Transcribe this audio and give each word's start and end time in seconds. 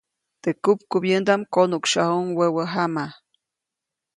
Teʼ 0.41 0.57
kupkubyäŋdaʼm 0.63 1.41
konuʼksyajuʼuŋ 1.53 2.27
wäwä 2.37 2.63
jama. 2.73 3.05